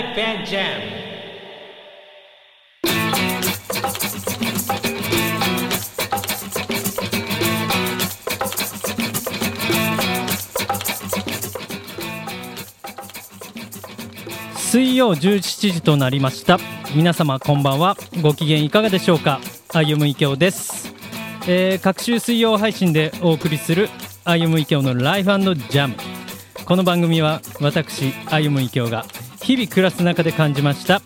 [0.00, 0.80] Life and Jam.
[14.56, 16.58] 水曜17時となりました。
[16.94, 17.98] 皆様こんばんは。
[18.22, 19.38] ご機嫌いかがでしょうか。
[19.74, 20.94] 歩むいけおです、
[21.46, 23.90] えー、各週水曜配信でお送りする
[24.24, 25.94] 歩むいけおのライフジャム。
[26.64, 29.04] この番組は私歩むいけおが
[29.42, 31.02] 日々暮らす中で感じました。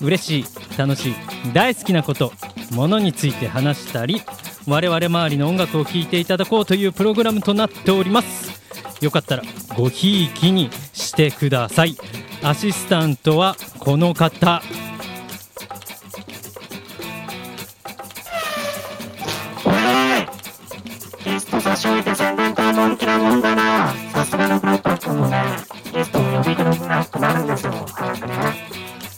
[0.00, 1.14] 嬉しい楽しい
[1.52, 2.32] 大好きなこと
[2.72, 4.22] ものについて話したり
[4.66, 8.52] 我々周りの音楽を聴いていただこうというプログラムとなっております。
[9.00, 9.42] よかったら
[9.76, 11.96] ごひいきにしてください。
[12.42, 14.62] アシスタントはこの方。
[21.24, 23.92] ゲスト差し置いて宣伝と乗り気なもんだな。
[24.12, 25.42] さすがのフラットー君もね、
[25.94, 27.44] ゲストを呼び込なくなる。
[27.44, 28.34] んですよ、早くね。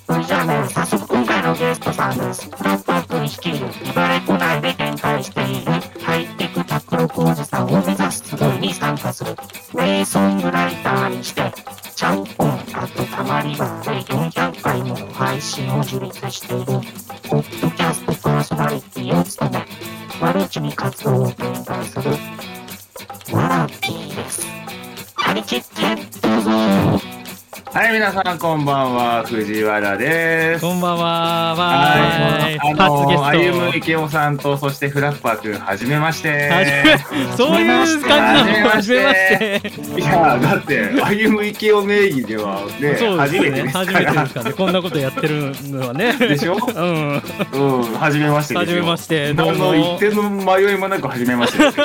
[0.07, 2.51] それじゃあね、早速今回のゲストさんです。
[2.55, 3.67] フラットー君率いる。
[3.91, 5.73] 茨城内で展開している。
[6.03, 9.35] ハイテクタクロ工事さんを目指す集いに参加する。
[9.73, 11.51] 名ソングライターにして、
[11.95, 19.67] ちゃんぽんあとたまり場で400回もの配信を樹立している、ポッドキャストパーソナリティを務め、
[20.21, 22.16] マルチに活動を展開する
[27.77, 30.63] はい、皆さんこんばんは、藤原です。
[30.63, 31.05] こんばんは。
[31.55, 32.73] わはい、ーい。
[32.73, 33.17] あの初ゲ
[33.51, 36.49] 歩むスト池尾さんと、そしてフラッパーくん、はじめまして。
[36.49, 36.97] はじめ
[37.37, 37.65] そうい
[37.99, 38.69] う感じなの。
[38.71, 39.61] はじめまして。
[39.95, 43.51] いや、だって、歩む池尾名義ではね、そう初ですね。
[43.51, 44.33] めてですか初めてでらす。
[44.33, 44.53] からね。
[44.55, 46.15] こんなことやってるのはね。
[46.17, 46.57] でしょ？
[46.57, 47.23] うん。
[47.53, 48.77] うん、初めましてですよ。
[48.79, 49.35] 初めまして。
[49.35, 49.53] どうも。
[49.53, 51.59] 何の一点の迷いもなく初めまして。
[51.59, 51.85] ですよ。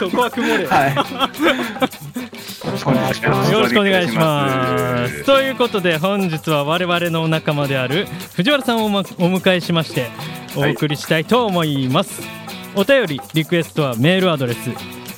[0.00, 0.94] そこは曇れはい。
[2.64, 3.52] よろしくお願いします。
[3.52, 5.24] よろしくお願いします。
[5.24, 10.08] ということで本日は我々のお仲間である藤原さんをお,、迎えしまして
[10.56, 12.22] おはい送りしたいと思います。
[12.74, 14.70] お便りリクエストはメールアドレス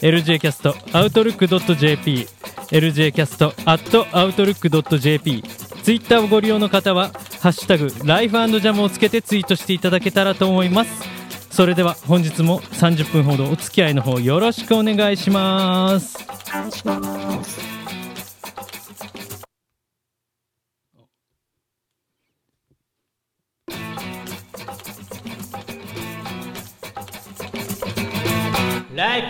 [0.02, 2.28] ljcast.outlook.jp
[2.70, 5.42] ljcast.outlook.jp
[5.82, 7.10] ツイッターをご利用の方は
[7.40, 10.90] 「ハッシュタグライフジャム」をつけてツイートしていただけたらと思います。
[11.50, 16.18] それでは本日も30分ほどお付き合いの方よろしくお願いします。
[16.48, 17.73] お願いします。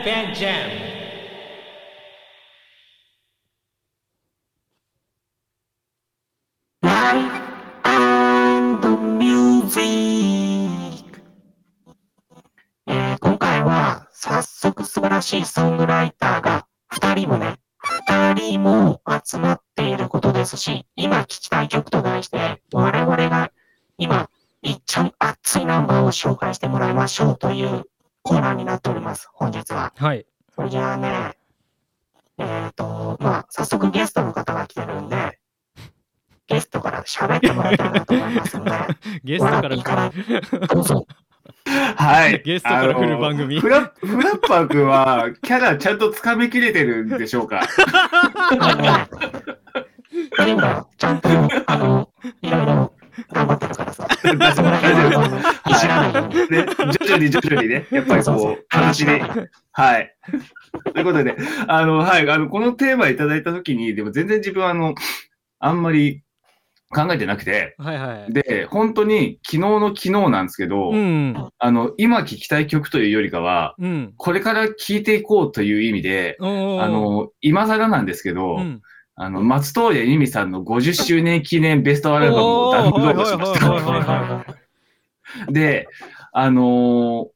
[0.04, 0.70] ライフジャム
[6.82, 7.22] ライ
[8.82, 11.22] フミュージック。
[13.18, 17.56] 今回は早速素晴らしいソングライターが2人もね、
[18.10, 23.52] 2人も集まっていることですし、今聴きたい曲と題して、我々が
[23.96, 24.28] 今、
[24.60, 27.86] いっちゃん熱いナンバーを紹介してもらいましょうという
[28.24, 29.92] コーナーになっております、本日は。
[29.96, 30.26] はい
[30.56, 31.36] それじゃあね、
[32.38, 35.38] えっ、と、まあ、早速ゲストの方が来てるんで、
[36.46, 38.72] ゲストから喋ってもらいたいなと思いますので、
[39.24, 40.12] ゲストからから
[40.68, 41.06] どうぞ。
[41.96, 42.40] はい。
[42.46, 47.60] ゲストから来る番組フラフラッパーくんは、キャラちゃんとつかみきれてるんでしょうか？
[50.38, 51.28] でも、 ちゃんと、
[51.66, 52.08] あの、
[52.40, 52.93] いろいろ
[53.32, 56.50] 頑張ってるからさ、大丈ら辺は、あのいじらない。
[56.50, 59.22] ね、徐々に徐々にね、やっぱりこう、話で、
[59.72, 60.16] はい。
[60.92, 61.36] ということで、
[61.68, 64.94] あの、はい、あの、このテーマいただいたときに、でも全然自分は、あの、
[65.58, 66.22] あんまり
[66.94, 68.32] 考えてなくて、はいはい。
[68.32, 71.50] で、本当に昨日の昨日なんですけど、うん。
[71.58, 74.14] あの、今聴きたい曲というよりかは、うん。
[74.16, 78.82] これから聴いていこうという意味で、あ、の、今更なんですけど、うん、
[79.16, 83.60] あの、松任谷由実さんの50周年記念ベストアルバムを ダウンロードしまし
[85.46, 85.52] た。
[85.52, 85.88] で、
[86.32, 87.34] あのー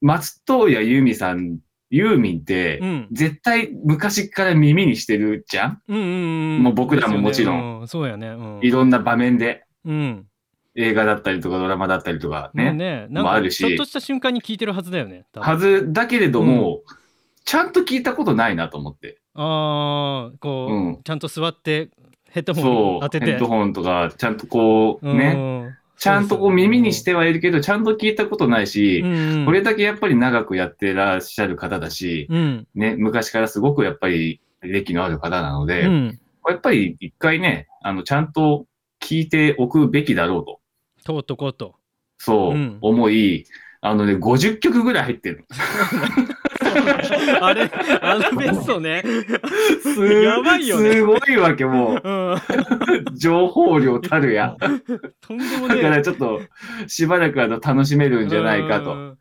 [0.00, 3.08] 松任谷由実さん、ユーミンって、うん。
[3.10, 5.82] 絶対昔から耳にしてるじゃん？
[5.88, 6.62] うんうんうん。
[6.64, 7.88] もう僕らももちろんん。
[7.88, 8.28] そうやね。
[8.28, 8.60] うん。
[8.60, 10.26] いろんな場面で、うん。
[10.74, 12.72] 映画だったりとかドラマだったりとかね。
[12.72, 15.24] ねあるしちょっとした瞬間に聞いてるはずだよね。
[15.34, 16.82] はずだけれども、
[17.44, 19.20] ちゃんと聞いたことないなと思って。
[19.34, 21.90] ああ、こう、うんちゃんと座って、
[22.30, 23.26] ヘッドホン当てて。
[23.26, 25.78] ヘッドホンとか、ちゃんとこう、ね、ね。
[25.96, 29.44] ちゃんとこう耳にしてはいるけど、ちゃんと聞いたことないし、うん。
[29.46, 32.66] これだけやっぱり長くやってらっしゃる方だし、うん。
[32.74, 35.82] ね、昔からすごくやっぱり歴のある方なので、
[36.48, 38.66] やっぱり一回ね、あの、ちゃんと
[39.00, 40.60] 聞いておくべきだろうと、
[41.04, 41.76] とうとこうと。
[42.18, 43.44] そううん思い、
[43.80, 45.44] あのね、50曲ぐらい入ってる。
[47.40, 49.02] あれあの別荘ね
[49.82, 52.02] すやばいよねすごいわけ、もう。
[53.16, 54.56] 情報量たるや。
[55.20, 56.40] とんでもだかねらちょっと、
[56.86, 59.16] しばらくあの楽しめるえんじゃないかと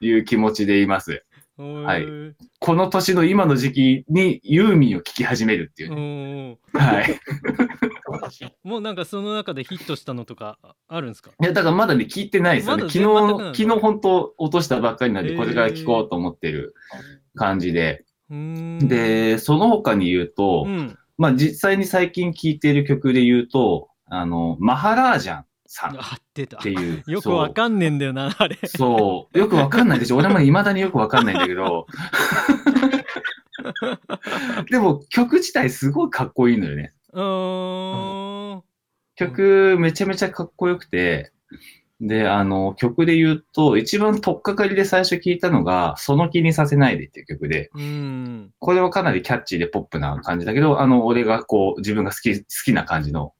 [0.00, 1.24] いう気持ちでいます。
[1.58, 2.06] うんはい
[2.58, 6.50] この年の今の時期にユーミンを聴き始めるっていううね。
[6.52, 7.20] んはい。
[8.64, 10.58] もうなんかその中でヒットしたのとか
[10.88, 11.30] あるんですか？
[11.40, 12.82] いや、だからまだね、聞いてないですよね。
[12.88, 13.04] 昨日、
[13.56, 16.74] 昨日本当落としたばっかりなんで、これから聞こうと思ってる
[17.34, 18.04] 感じで。
[18.28, 25.98] で、その他に言うと、うんまあ実際に最近聴いている曲で言うと、あの、マハラージャンさんっ
[26.34, 27.02] ていう。
[27.10, 29.38] よくわかんねえんだよなあれそう。
[29.38, 30.16] よくわかんないでしょ。
[30.16, 31.86] 俺も未だによくわかんないんだけど。
[34.70, 36.92] でも曲自体すごいかっこいいのよね。
[37.16, 38.62] うーん。
[39.16, 41.32] 曲めちゃめちゃかっこよくて、
[41.98, 48.50] で、あの、曲で言うと、一番取っかかりで最初聞いたのが、その気にさせないでっていう曲で、うん。
[48.58, 53.32] これはかなりキャッチーでポップな感じだけど、あの、俺がこう、自分が好き、好きな感じの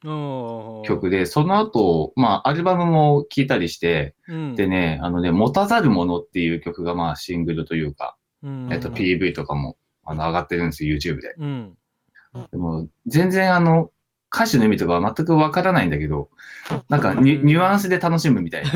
[0.86, 4.54] 曲で、その後、まあ、アルバムも聴いたりして、うん。
[4.54, 8.72] でね、あのね、持たざるものっていう曲が、まあ、シングルというか、うん。
[8.72, 9.76] えっと、PV とかも、
[10.06, 11.34] あの、上がってるんですよ、YouTube で。
[11.38, 11.76] うん
[12.50, 13.90] でも、全然あの、
[14.34, 16.30] 歌詞の意味とかは全くわからないんだけど、
[16.88, 18.70] なんかニュアンスで楽しむみたいな。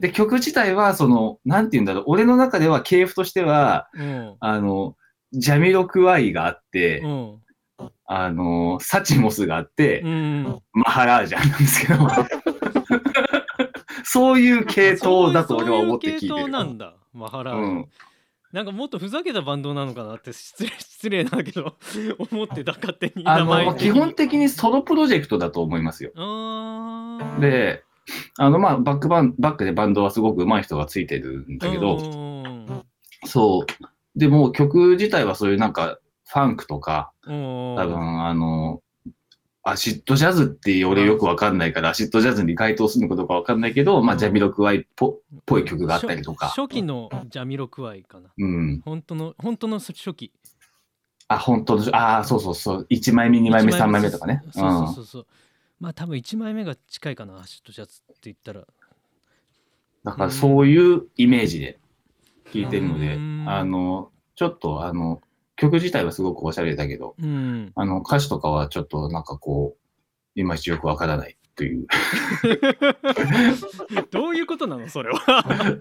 [0.00, 4.36] で、曲自体は、その、なんて言うんだろう、俺の中では系譜としては、うん。
[4.40, 4.96] あの、
[5.32, 7.40] ジャミロクワイがあって、うん。
[8.06, 10.60] あの、サチモスがあって、うん。
[10.72, 12.08] マハラージャンなんですけど、
[14.04, 16.70] そういう系統だと俺は思って聞いてそういう系統なる。
[16.74, 17.88] んだマハラージャンうん、
[18.54, 21.74] なんかもっとふざけたバンドなのかなって失礼 失礼だけど
[22.30, 26.12] 思ってた勝手にあ名前の、基本的にソロプロジェクトだと思いますよ。
[27.40, 27.82] で、
[28.38, 32.84] あの、まあ、バックバン、バックでバンドはすごく上手い人がついてるんだけど、うん
[33.24, 34.18] そう。
[34.18, 38.82] でも曲自体はそういうなんか、ファンクとか、多多分、あの、
[39.64, 46.48] アシッドジャズって俺よくわかんないから、アシッドジャズに該当するのかどうかわかんないけど、まあ、ジャミロクワイっぽっぽい曲があったりとか。
[46.48, 48.82] 初期のジャミロクワイかなうん。
[48.84, 50.32] 本当の本当の初期
[51.28, 52.86] あ、本当の、ああ、そうそうそう。
[52.90, 54.42] 1枚目、2枚目、3枚目とかね。
[54.48, 54.52] う。
[54.52, 55.26] そうそうそうんそう
[55.80, 58.66] まあ多分1枚目が近いかなアシッドジャズって言ったら
[60.04, 61.78] だからそういうイメージで
[62.52, 65.20] 聴いてるのでうん、あの、ちょっとあの、
[65.56, 67.72] 曲自体はすごくおしゃれだけど、うん。
[67.74, 71.86] あの、歌詞とかはちょっとなんかこう、いまいちよくわからないという。
[74.10, 74.88] どういうことなの？
[74.88, 75.78] それは。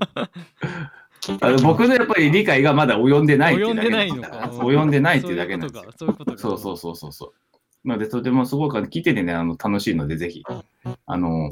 [1.42, 5.92] あの僕のやっぱり理解がまだ及んでないってい及うんだけ及んでないっていうだけなんですよ。
[5.96, 6.38] そういうことか。
[6.38, 7.88] そうそうそうそうそう。
[7.88, 10.44] なので、とてもすごく聞いててね、あの、楽しいので、ぜひ、
[11.06, 11.50] あの、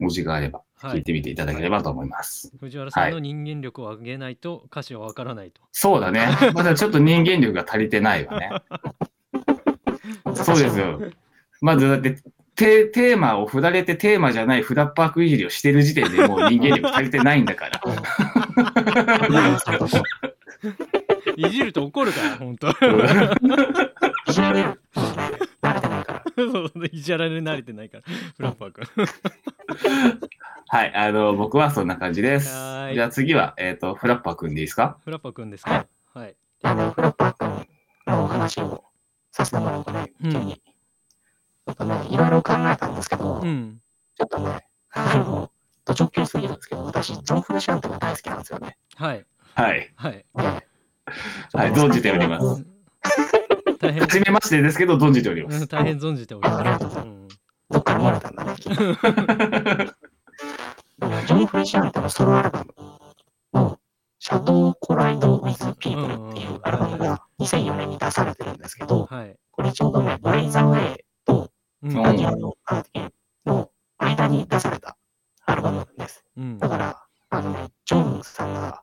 [0.00, 2.52] お時があれば、はい聞いてみていただければと思います。
[2.60, 6.28] 藤原さんの人間力を上げないと歌詞はわからないと、そうだね。
[6.54, 8.50] まだちょっと人間力が足りてないわね。
[10.34, 11.00] そうですよ。
[11.60, 12.16] まずだって、
[12.54, 17.80] テテーマを振られてテーマじゃないフラッパークいじりをしてる時点でもう人間力足りてないんだから。
[21.36, 22.74] いじると怒るから本当い
[24.32, 24.80] じられる。
[25.62, 26.24] 慣れてないから。
[26.36, 28.04] そういじられ慣れてないから
[28.36, 28.84] フラッパー君
[30.70, 32.48] はい、あの、僕はそんな感じです。
[32.92, 34.98] じゃあ次は、えっ、と、フラッパーくんでいいですか？
[35.04, 35.86] フラッパー君ですか？
[36.14, 36.36] はい。
[36.62, 37.66] あの、フラッパー君
[38.06, 38.84] のお話を
[39.32, 40.32] させてもらうとね、うん。
[40.32, 40.54] 急に。
[40.56, 43.80] ちょっとね、いろいろ考えたんですけど、うん。
[44.16, 45.50] ちょっとね、あの、
[45.86, 48.76] ド直球すぎるんですけど、私、ジョン・フルシャントが大好きなんですよね。
[48.96, 49.24] はい。
[49.54, 49.90] はい。
[49.96, 50.26] はい。
[50.36, 52.64] で、はい、存じております。
[53.78, 54.02] 大変。
[54.02, 55.62] はじめましてですけど、存じております。
[55.62, 57.28] うん大変存じております、うん。
[57.70, 58.54] どっから漏れたんだね、
[61.64, 61.90] きっと。
[61.90, 62.74] ジのソロアルバム
[63.52, 63.78] の、
[64.18, 71.50] シャドウ・コライド・ウィズ・ピープルっていうアルバムが2004年に出されてるんですけど、はい、これちょうどね、バイザウェイと
[71.82, 73.12] うんうんダニエルのカーティン
[73.46, 74.96] の間に出された
[75.46, 76.24] アルバムなんです。
[76.36, 78.82] うんだから、あのね、ジョンさんが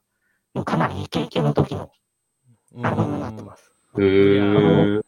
[0.53, 1.91] もうかなりイケイケの時の
[2.84, 3.74] アルバムになってます。
[3.98, 5.01] へー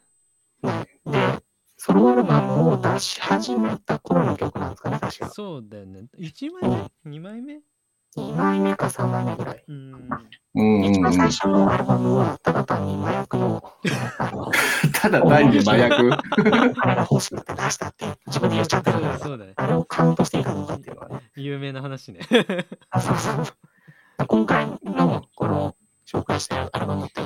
[0.64, 1.44] ねで、
[1.88, 5.30] ソロアルバムを出し始めた頃の曲なんですかね、確か。
[5.30, 6.04] そうだよね。
[6.20, 7.60] 1枚目？2枚目
[8.18, 9.64] ？2枚目か3枚目ぐらい。
[9.66, 10.10] うん。
[10.56, 10.80] うん。
[10.80, 13.64] うん一番うん、最初のアルバムは、ただ単に麻薬 の、
[14.92, 16.12] ただ単に麻薬？
[16.12, 19.54] あれが欲しくて出したって自分で言っちゃってるから、そうだね。
[19.56, 21.22] あれをカウントしていいかどうかっていうのはね。
[21.38, 22.20] 有名な話ね。
[22.90, 23.46] あそうそう。
[24.28, 27.17] 今回のこの紹介してるアルバムって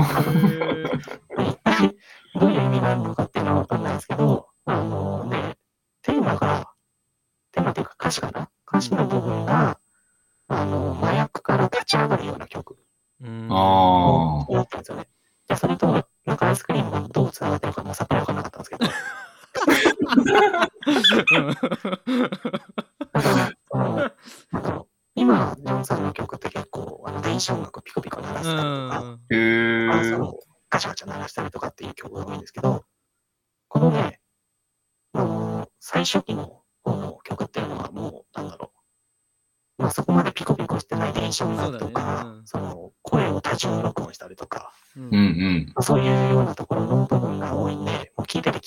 [0.00, 0.69] Uh,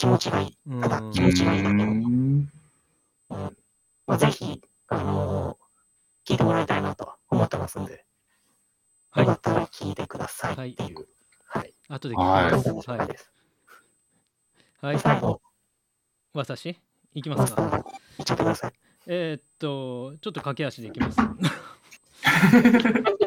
[0.04, 0.58] 気持ちがいい。
[0.68, 2.46] うんただう気持ちがいいだけの。
[4.18, 5.58] ぜひ、あの
[6.28, 8.04] 聞いてもらいたいなとは思ってますんで、
[9.12, 11.08] はいよかったら聞いてくださいっていう。
[11.48, 11.74] はい。
[11.88, 12.66] 後で聞きはいます。
[12.66, 13.32] 簡単な紹介です。
[14.82, 15.00] はい。
[15.00, 15.42] 最後、
[16.34, 16.78] 私
[17.14, 17.62] いきますか。
[17.62, 17.84] ー言っ
[18.26, 18.74] ちゃってください。
[19.08, 21.20] えーっと、ちょっと駆け足でいきます。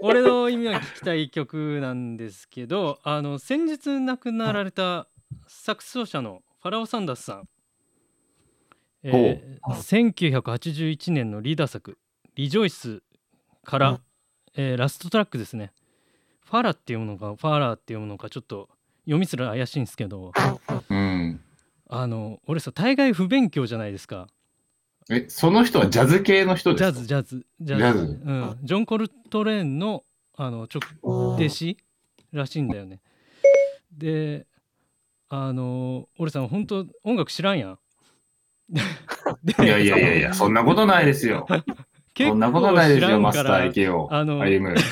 [0.02, 5.09] 俺の意味は聞きたい曲なんですけど、あの先日亡くなられた
[5.47, 7.49] サックス奏者のファラオ・サンダースさん。
[9.04, 9.73] えー
[10.42, 11.96] 1981年のリーダー作
[12.35, 13.04] 「リジョイス」
[13.62, 14.00] から、
[14.56, 15.73] えーラストトラックですね。
[16.44, 18.68] ファラっていうものかファラーっていうものかちょっと
[19.04, 20.32] 読みすら怪しいんですけど。
[20.90, 21.40] うん。
[21.88, 24.26] あの俺さ大概不勉強じゃないですか。
[25.08, 26.90] え、その人はジャズ系の人ですか？
[26.90, 27.80] ジャズジャズジャズ。
[27.80, 28.20] ジャズ。
[28.25, 30.02] うん、ジョン・コルトレーンの
[30.35, 30.82] あの直
[31.37, 31.76] 弟子
[32.32, 33.00] らしいんだよね。
[33.92, 34.49] で
[35.28, 37.78] あの俺さ本当音楽知らんやん
[39.42, 41.47] でいやいやいやいや、そんなことないですよ。
[42.14, 44.09] 結そんなことないですよ、マスタ構知らんからー池を。
[44.11, 44.75] あの歩む。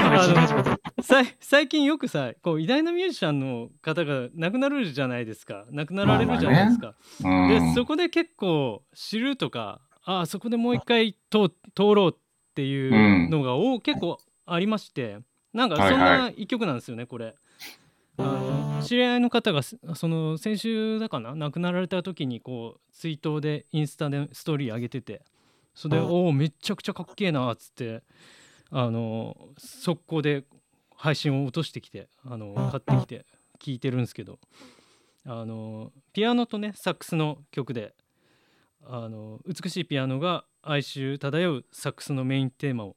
[0.00, 7.48] あのさい最近よくさこう偉大なミュージシャンの方が亡くなるじゃないですか亡くなられるじゃないですか、うん。
[7.48, 15.18] でそこで結構知るとかああそこでもう一回通通ろうっていうのが、お結構ありまして
[15.52, 17.34] なんかそんはいはな一曲なんですよねこれ。
[18.18, 21.34] あの知り合いの方がすその先週だかな？
[21.34, 25.22] 亡くなられた時にこう追悼でインスタでストーリー上げてて。
[25.74, 28.04] それで「おおめっちゃくちゃかっけえな」っつって
[28.70, 30.44] あの速攻で
[30.94, 33.26] 配信を落としてきてあの買ってきて
[33.58, 34.38] 聴いてるんですけど。
[35.26, 37.94] あのピアノとねサックスの曲で
[38.84, 42.94] あの美しいピアノが哀愁漂うサックスのメインテーマを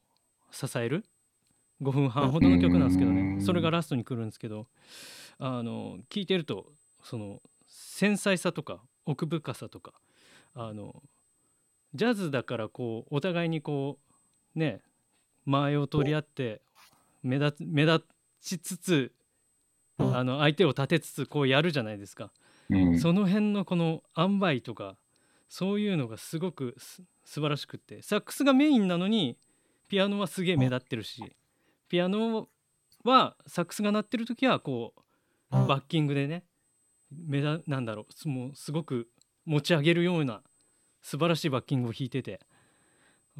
[0.52, 1.06] 支える
[1.82, 3.38] 5分半ほどの曲なんですけどうん。
[3.38, 4.68] ねそれがラストに来るんですけど
[5.40, 6.66] あの聴いてると
[7.04, 9.94] その繊細さとか奥深さとか
[10.54, 11.02] あの
[11.94, 13.98] ジャズだからこうお互いにこ
[14.56, 14.82] うね
[15.46, 16.62] 間合いを取り合って
[17.24, 18.06] 目立つ目立
[18.42, 19.12] ちつつ
[20.00, 22.32] あの相手を立てつつこうやるじゃないですか。
[22.70, 23.00] うん。
[23.00, 24.98] その辺のこの塩梅とか
[25.50, 29.38] そういうのがすごくす素晴らしくってサックスがメインなのに
[29.88, 31.36] ピアノはすげえ目立ってるし
[31.90, 32.50] ピアノ
[33.04, 34.94] はサックスが鳴ってる時はこ
[35.52, 36.44] うバッキングでね
[37.12, 39.08] 目立なんだろうすもうすごく
[39.46, 40.42] 持ち上げるような
[41.02, 42.40] 素晴らしいバッキングを弾いてて。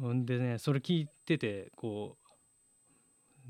[0.00, 2.16] ほんでねそれ聞いててこ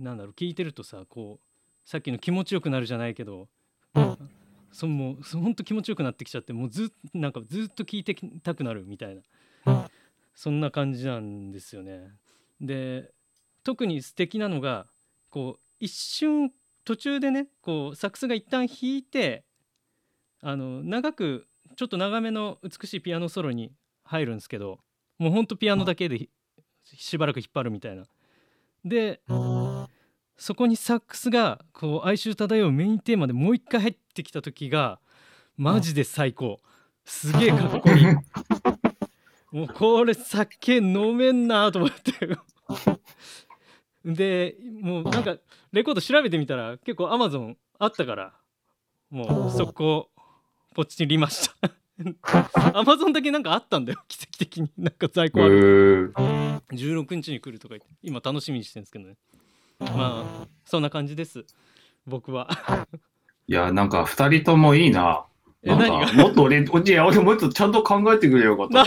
[0.00, 3.48] うなんだろう聞いてるとさこうさっきの気持ちよくなるじゃないけど
[4.72, 9.90] そもうそほんと気持ちよくなってきちゃってもうずっなんかずっと聞いてきたくなるみたいな。
[10.34, 12.12] そんな感じなんですよね。
[12.60, 13.10] で
[13.68, 14.86] 特に素敵なのが
[15.28, 16.50] こう一瞬
[16.86, 19.44] 途中でねこうサックスが一旦弾いて
[20.40, 21.46] あの長く
[21.76, 24.78] ちょっと長めの美しいピアノソロに入るんですけど
[25.18, 26.30] もうほんとピアノだけでひ
[26.96, 28.04] しばらく引っ張るみたいな。
[28.86, 29.20] で
[30.38, 34.98] そこにサックスがこう哀愁漂うメインテーマでもう一回入ってきた時が
[35.58, 36.60] マジで最高。
[37.04, 38.06] すげえかっこいい。
[39.52, 42.12] もうこれ酒飲めんなと思って
[44.04, 45.36] でもうなんか
[45.72, 48.32] レコード調べてみたら結構アマゾンあったから
[49.10, 50.08] もう速攻
[50.74, 51.70] ポチりました。
[52.78, 54.70] アマゾンだけなんかあったんだよ奇跡的に。
[54.78, 56.10] なんか在庫ある。
[56.10, 56.60] うー。
[56.70, 59.16] 16日に来るとか言って今楽しみにしてるんですけどね。
[59.80, 61.44] まあそんな感じです。
[62.06, 62.48] 僕は。
[63.46, 65.24] いや、なんか二人ともいいな。
[65.64, 68.84] え何もっと俺、おじいや、俺もっとちゃんと考えてくれよかった。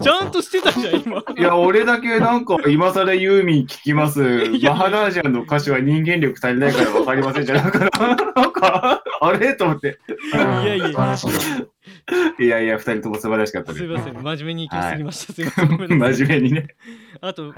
[0.00, 1.22] ちゃんとしてたじゃん、今。
[1.38, 4.20] いや、俺だけなんか、今更ユーミン聞きます。
[4.64, 9.54] マハラージャンの歌詞は人間力足りないから分かりませんじゃなくて、なんか、あれ？
[9.54, 10.00] と思って。
[10.34, 11.28] いやいや素晴らし
[12.40, 12.44] い。
[12.44, 13.84] いやいや、二人とも素晴らしかったですす。
[13.84, 15.32] いません、真面目に行き過ぎました。
[15.32, 15.68] すいません。
[15.98, 16.66] 真面目にね。
[17.20, 17.54] あと、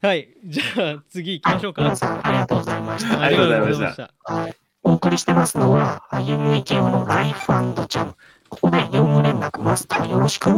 [0.00, 3.20] はい、じゃあ次行きましょうかありがとうございました。
[3.20, 4.63] ありがとうございました。
[4.86, 8.14] お送りしてますのは、あゆむいけおのライフジャム。
[8.50, 10.50] ここで業務連絡マスターよろしく。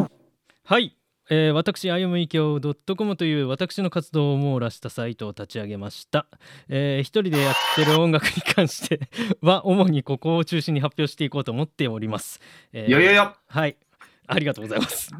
[0.64, 0.96] はい、
[1.30, 6.26] えー私、あゆむいきょう .com という私の活動を網羅したサイトを立ち上げました。
[6.68, 9.08] えー一人でやってる音楽に関して
[9.42, 12.40] は、主にここを中心に発表していこうと思っております。
[12.72, 13.76] えーいやいやいや、はい。
[14.26, 15.12] ありがとうございます。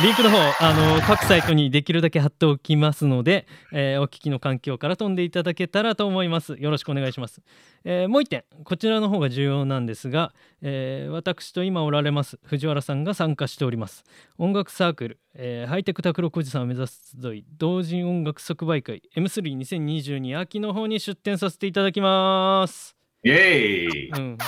[0.00, 6.56] リリンクの方、あの各サイトにできるだけ貼っておきますので、えーお聞きの環境から飛んでいただけたらと思います。
[6.58, 7.42] よろしくお願いします。
[7.84, 14.04] えーもう一点、こちらの方が重要なんですが、えー私と今おられます藤原さんが参加しております。
[14.38, 22.96] 音楽サークル、えーハイテクタクロクおじさんを目指す集い、同人音楽即売会 M32022 秋の方に出展させていただきます。
[23.22, 24.08] イェーイ。
[24.08, 24.38] うん。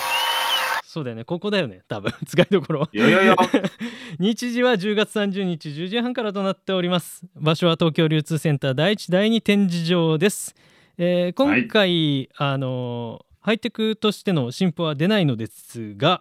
[0.93, 2.13] そうだよね、ここだよね、多分。
[2.29, 2.87] 使いどころ。
[2.93, 3.35] いやいやいや、
[4.21, 7.25] 日時は10月30日10時半からとなっております。
[7.35, 10.55] 場所は東京流通センター第一第二展示場です、
[10.99, 16.21] えー今回、あのーハイテクとしての進歩は出ないのですが、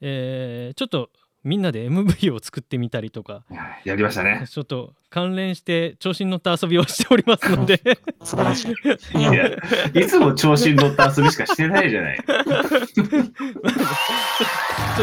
[0.00, 1.10] えーちょっと
[1.44, 3.44] みんなで MV を作ってみたりとか。
[3.84, 4.46] やりましたね。
[4.50, 7.80] ちょっと関連して調子に乗った遊びをしておりますので
[8.22, 9.18] 素晴らしい。
[9.18, 9.56] いいや、や、
[9.94, 12.18] いつも調子に乗った遊びしかしてないじゃない。
[12.18, 12.36] ちょっ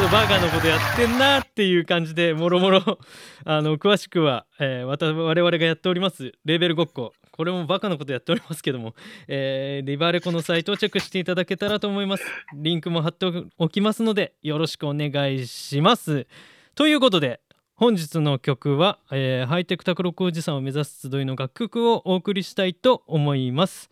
[0.04, 3.00] とバカなことやってんなっていう感じでもろもろ
[3.44, 8.94] あの詳しくは、えー、我々がやっておりますレーベルごっここれもバカなことやっておりますけども、
[9.28, 12.24] えーリバーレコのサイトをチェックしていただけたらと思います
[12.54, 13.26] リンクも貼って
[13.58, 16.28] おきますのでよろしくお願いします
[16.76, 17.40] ということで
[17.76, 23.90] 本日の曲は、えーハイテクタクロクおじさんを目指す集いの楽曲をお送りしたいと思います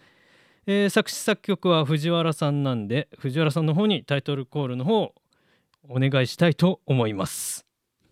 [0.67, 5.15] えー作詞作曲は藤原さんなんで藤原さんの方にタイトルコールの方を
[5.89, 7.65] お願いしたいと思います。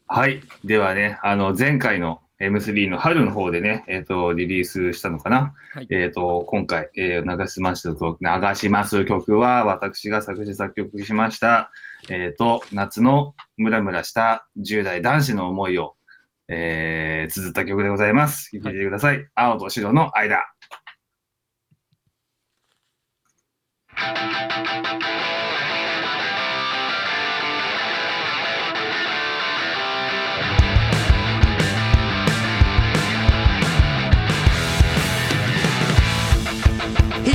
[0.08, 0.41] はい。
[0.65, 5.54] ではね、あの、前回の M3 の春の方でね、えっ、と、リリースしたのかな。
[5.73, 11.69] はいえっ、と、今回、えー流します曲、流します曲は、私が作詞作曲しました、
[12.10, 15.95] えっ、と、夏のムラムラした10代男子の思いを、
[16.47, 18.49] えー、綴った曲でございます。
[18.52, 19.28] 聴いてください。
[19.36, 20.45] 青と白の間。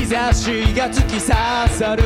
[0.04, 1.32] 日差しが突き刺
[1.70, 2.02] さる。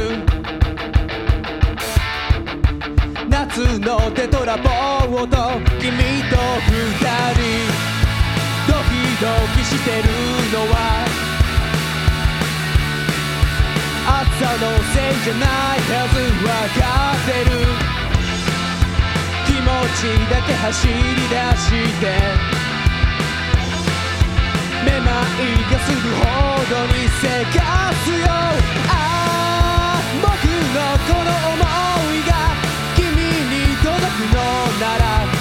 [3.29, 6.79] 夏のテトラポート君と二
[7.35, 7.43] 人。
[8.69, 10.05] ドキドキしてる
[10.53, 10.77] のは。
[14.07, 17.53] 暑さのせいじゃないはずわかってる。
[19.47, 21.67] 気持ちだけ走り出し
[22.01, 22.58] て。
[25.09, 26.23] がするほ
[26.69, 27.25] どにせ
[27.59, 28.27] かすよ。
[28.89, 31.65] ああ僕のこの想
[32.15, 32.31] いが
[32.95, 34.39] 君に届くの
[34.79, 35.38] なら。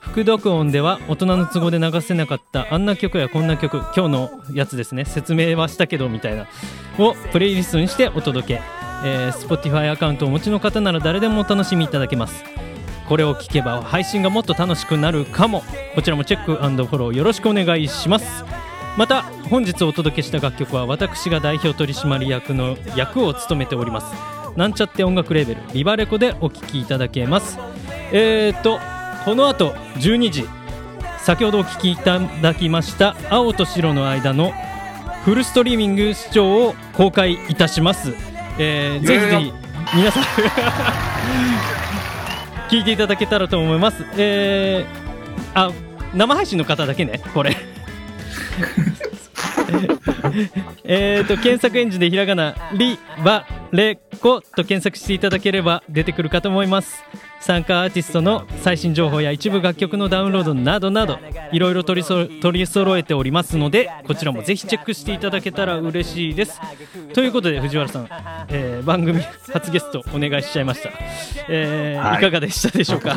[0.00, 5.04] 副読音では大人の都合で流せなかったあんな曲やこんな曲今日のやつですね。
[5.04, 6.46] 説明はしたけどみたいな
[6.98, 8.62] をプレイリストにしてお届け、
[9.04, 12.44] えー Spotify アカウントをお持ちの方なら誰でもお楽しみいただけます。
[13.08, 15.62] これを聞けば配信がもっと楽しくなるかも。
[15.94, 18.44] こちらもチェックフォローよろしくお願いします。
[18.96, 24.06] また本日お届けした楽曲は私が代表取締役の役を務めております
[24.56, 27.58] なんちゃって音楽レーベルリバレコでお聴きいただけます
[28.12, 28.78] えーと
[29.24, 30.46] この後12時
[31.18, 34.52] 先ほどお聴きいただきました青と白の間の
[35.24, 38.14] フルストリーミング視聴を公開いたします、
[38.58, 39.52] えーぜひぜひ
[39.94, 40.22] 皆さん
[42.68, 44.04] 聞いていただけたらと思います。
[44.16, 44.86] えー、
[45.54, 45.70] あ
[46.14, 47.56] 生配信の方だけね、これ。
[50.84, 57.02] えーと検索エンジンでひらがな「リバレコ」と検索していただければ出てくるかと思います。
[57.38, 61.18] 参加アーティストの最新情報や一部楽曲のダウンロードなどなど
[61.52, 66.60] いろいろ取りそ取り揃えておりますのでこちらもぜひチェックしていただけたら嬉しいです。
[67.12, 68.08] ということで藤原さん、
[68.48, 69.20] えー番組
[69.52, 70.90] 初ゲストお願いしちゃいました、
[71.48, 72.18] えーはい。
[72.18, 73.16] いかがでしたでしょうか？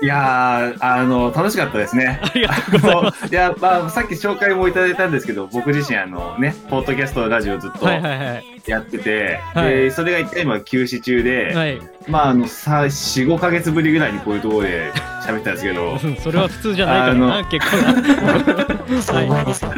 [0.00, 2.20] いやー、あの、楽しかったですね。
[2.22, 3.26] ありがとうございます。
[3.26, 8.44] いや、まあ、さっき紹介もいただいたんですけど、僕自身、あのね、ポッドキャストラジオずっとはいはいはい。
[8.66, 9.70] やってて、はい。
[9.70, 14.92] で、それが一回今休止中で、はい、まあ、あの、さ、4、5ヶ月ぶりぐらいにこういうところで
[15.26, 19.02] 喋ったんですけど、うんそれは普通じゃないからなあ結構な。
[19.02, 19.72] そういう前ですよ。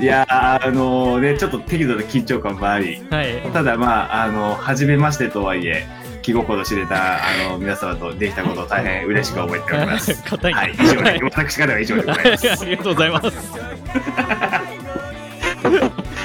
[0.00, 3.40] いやー、あのね、ちょっと適度な緊張感もあり、はい。
[3.52, 5.86] ただまあ、あの、初めましてとはいえ、
[6.22, 7.18] 気心知れた、あ
[7.50, 10.22] の、皆様とできたことを大変嬉しく思っております。
[10.24, 10.58] 硬いな。
[10.60, 12.62] はい、以上で、私からは以上で ございます。
[12.62, 13.32] ありがとうございます。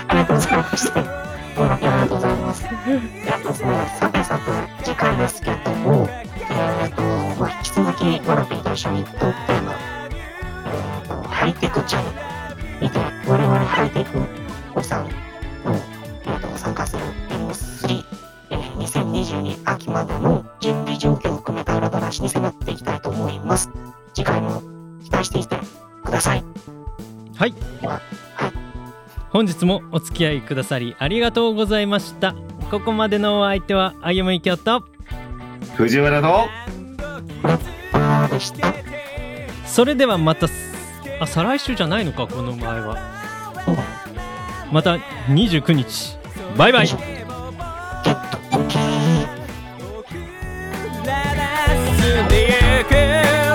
[0.07, 0.99] ありがとうございました。
[0.99, 2.65] ありがとうございます。
[2.65, 3.65] えっとです。
[3.65, 4.51] ね、さてさて、
[4.83, 5.41] 次回です。
[5.41, 6.07] けども、
[6.49, 7.01] えっと、
[7.39, 12.01] まあ、引き続き、ワラピーと一緒にトークテーマ、えっと、ハイテクチャ
[12.79, 14.19] て、我々ハイテク
[14.75, 15.26] おさん
[22.17, 23.69] 話に迫っていきたいと思います。
[24.13, 24.62] 次回も
[25.03, 25.56] 期待していて
[26.03, 26.43] ください。
[27.36, 28.01] はいでは、
[28.36, 28.51] はい。
[29.30, 32.34] 本日もお付き合いくださりありがとうございました。
[32.71, 34.84] ここまでのお相手はあゆむいきょと、
[35.75, 36.49] 藤原と、
[37.91, 38.73] パーでした。
[39.65, 40.53] それではまたす、
[41.19, 42.97] あ、再来週じゃないのか、この前は。
[43.63, 43.88] そうだよ。
[44.71, 44.95] また
[45.30, 46.17] 29日。
[46.58, 46.88] バイバイ。
[52.91, 53.46] ね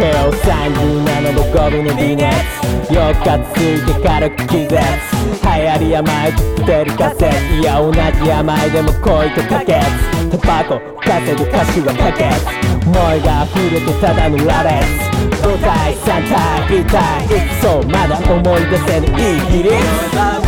[0.00, 2.26] ヘオヘオ37度5分の微熱
[2.88, 6.34] 4日ついて軽く気絶流行り病っ
[6.64, 9.78] てる仮説いや同じ病でも恋と可決
[10.30, 15.10] タバコ稼ぐ歌詞は可決思いが溢れてただの羅列
[15.42, 19.06] 5体3体1体いつそうまだ思い出せぬ。
[19.06, 20.39] いい比率